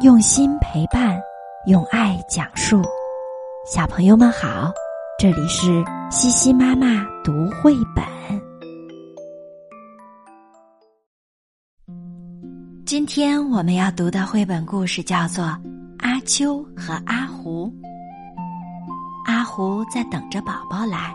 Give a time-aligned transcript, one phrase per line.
[0.00, 1.20] 用心陪伴，
[1.66, 2.82] 用爱讲述。
[3.70, 4.72] 小朋友们好，
[5.18, 8.02] 这里是西西妈妈读绘本。
[12.86, 15.44] 今天我们要读的绘本故事叫做
[15.98, 17.66] 《阿秋和阿胡》。
[19.26, 21.14] 阿胡在等着宝宝来。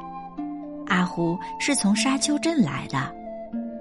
[0.86, 3.00] 阿胡是从沙丘镇来的，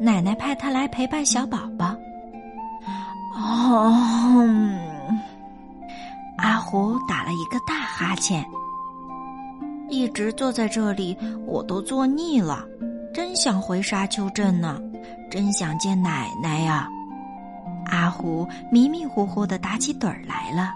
[0.01, 1.95] 奶奶派他来陪伴小宝宝。
[3.37, 4.81] 哦。
[6.45, 8.45] 阿胡打了一个大哈欠，
[9.89, 12.63] 一直坐在这里，我都坐腻了，
[13.15, 14.79] 真想回沙丘镇呢，
[15.31, 16.87] 真想见奶奶呀！
[17.87, 20.71] 阿胡迷迷糊糊的打起盹儿来了。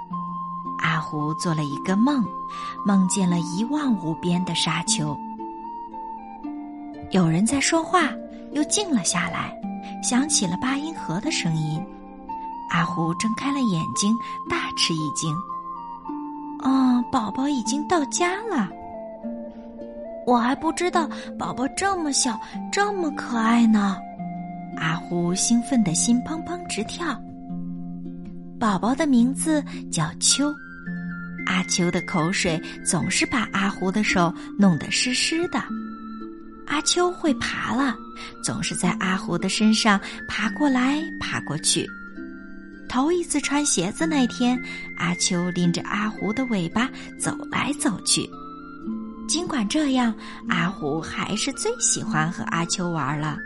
[0.78, 2.24] 阿胡做了一个梦，
[2.86, 5.14] 梦见了一望无边的沙丘。
[7.10, 8.08] 有人在说话，
[8.52, 9.54] 又静了下来，
[10.02, 11.78] 响起了八音盒的声音。
[12.70, 14.16] 阿胡睁开了眼睛，
[14.48, 15.36] 大吃一惊。
[16.60, 18.68] 哦，宝宝已经到家了。
[20.26, 22.38] 我还不知道宝宝这么小，
[22.70, 23.96] 这么可爱呢。
[24.76, 27.18] 阿胡兴奋的心砰砰直跳。
[28.60, 30.54] 宝宝的名字叫秋。
[31.46, 35.58] 阿秋的口水总是把阿胡的手弄得湿湿的。
[36.66, 37.96] 阿秋会爬了，
[38.44, 41.88] 总是在阿胡的身上爬过来爬过去。
[42.88, 44.58] 头一次穿鞋子那天，
[44.96, 48.28] 阿秋拎着阿胡的尾巴走来走去。
[49.28, 50.14] 尽管这样，
[50.48, 53.36] 阿胡还是最喜欢和阿秋玩了。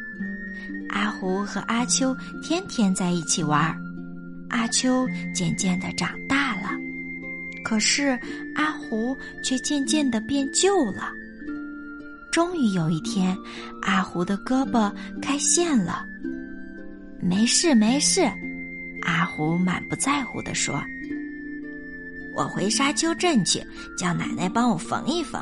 [0.91, 3.77] 阿胡和阿秋天天在一起玩。
[4.49, 6.69] 阿秋渐渐的长大了，
[7.65, 8.19] 可是
[8.55, 11.11] 阿胡却渐渐的变旧了。
[12.31, 13.37] 终于有一天，
[13.83, 16.05] 阿胡的胳膊开线了。
[17.21, 18.31] 没事，没事。
[19.05, 20.83] 阿胡满不在乎地说
[22.35, 23.63] ：“我回沙丘镇去，
[23.97, 25.41] 叫奶奶帮我缝一缝。”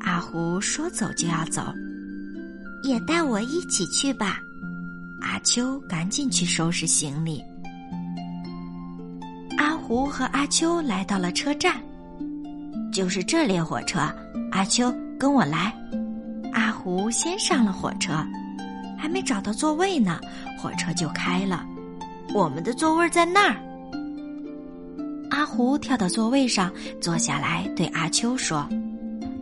[0.00, 1.62] 阿胡说走就要走，
[2.82, 4.40] 也带我一起去吧。
[5.20, 7.40] 阿秋赶紧去收拾行李。
[9.58, 11.80] 阿胡和阿秋来到了车站，
[12.92, 14.00] 就是这列火车。
[14.50, 15.72] 阿秋，跟我来。
[16.52, 18.12] 阿胡先上了火车，
[18.98, 20.20] 还没找到座位呢，
[20.58, 21.64] 火车就开了。
[22.34, 23.56] 我们的座位在那儿。
[25.30, 28.68] 阿胡跳到座位上坐下来，对阿秋说：“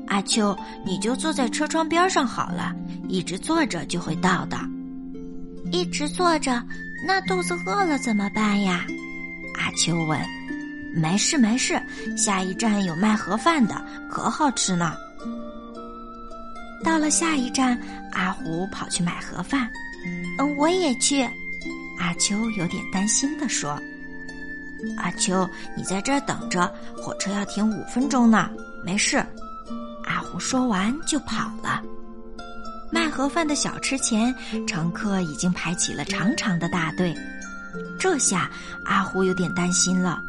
[0.06, 2.74] 阿秋，你就坐在车窗边上好了，
[3.08, 4.56] 一直坐着就会到的。
[5.72, 6.62] 一直坐着，
[7.06, 8.84] 那肚子饿了怎么办呀？”
[9.58, 10.20] 阿秋问。
[10.94, 11.80] “没事没事，
[12.16, 13.80] 下一站有卖盒饭的，
[14.10, 14.94] 可好吃呢。”
[16.82, 17.78] 到了下一站，
[18.12, 19.70] 阿胡跑去买盒饭。
[20.38, 21.28] “嗯，我也去。”
[22.00, 23.78] 阿秋有点担心的说
[24.96, 26.66] ：“阿秋，你在这儿等着，
[26.96, 28.50] 火车要停五分钟呢。
[28.82, 29.22] 没事。”
[30.04, 31.82] 阿胡说完就跑了。
[32.90, 34.34] 卖盒饭的小吃前，
[34.66, 37.14] 乘客已经排起了长长的大队。
[37.98, 38.50] 这下
[38.86, 40.20] 阿胡有点担心了。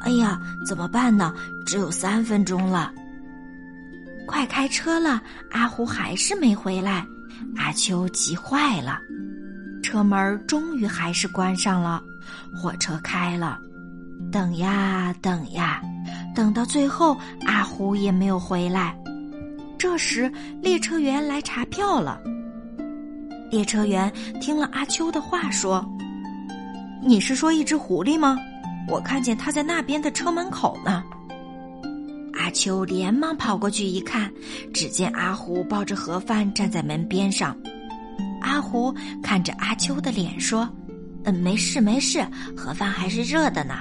[0.00, 1.32] 哎呀，怎么办呢？
[1.66, 2.90] 只有三分钟了。
[4.26, 7.06] 快开车了，阿胡还是没回来。
[7.56, 8.98] 阿秋急坏了。
[9.84, 12.02] 车门终于还是关上了，
[12.56, 13.58] 火车开了，
[14.32, 15.82] 等呀等呀，
[16.34, 17.14] 等到最后，
[17.44, 18.96] 阿胡也没有回来。
[19.78, 22.18] 这时，列车员来查票了。
[23.50, 25.84] 列车员听了阿秋的话，说
[27.04, 28.38] ：“你是说一只狐狸吗？
[28.88, 31.04] 我看见它在那边的车门口呢。”
[32.32, 34.32] 阿秋连忙跑过去一看，
[34.72, 37.54] 只见阿胡抱着盒饭站在门边上。
[38.44, 40.68] 阿胡看着阿秋的脸说
[41.24, 42.22] ：“嗯，没事没事，
[42.54, 43.74] 盒饭还是热的呢。”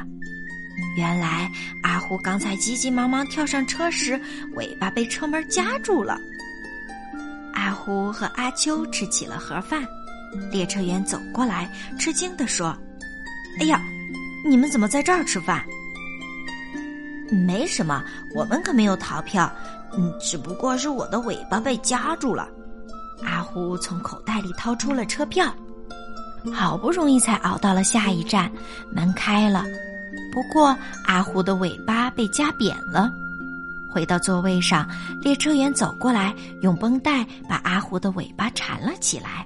[0.98, 1.52] 原来
[1.84, 4.20] 阿胡刚才急急忙忙跳上车时，
[4.56, 6.18] 尾巴被车门夹住了。
[7.54, 9.86] 阿胡和阿秋吃起了盒饭，
[10.50, 11.70] 列车员走过来，
[12.00, 12.76] 吃惊地说
[13.60, 13.82] ：“哎呀，
[14.48, 15.62] 你们怎么在这儿吃饭
[17.46, 18.02] ？”“没什么，
[18.34, 19.52] 我们可没有逃票，
[19.98, 22.48] 嗯，只不过是我的尾巴被夹住了。”
[23.26, 25.54] 阿胡从口袋里掏出了车票，
[26.54, 28.52] 好不容易才熬到了下一站，
[28.92, 29.64] 门开了。
[30.32, 30.76] 不过
[31.06, 33.12] 阿胡的尾巴被夹扁了。
[33.92, 34.88] 回到座位上，
[35.22, 39.46] 列车员走过来，用绷带把阿胡的尾巴缠了起来。